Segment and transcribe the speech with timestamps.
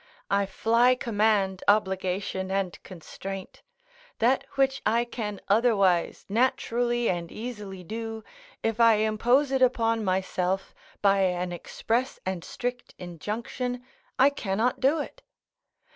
[0.31, 3.61] I fly command, obligation, and constraint;
[4.17, 8.23] that which I can otherwise naturally and easily do,
[8.63, 13.85] if I impose it upon myself by an express and strict injunction,
[14.17, 15.21] I cannot do it.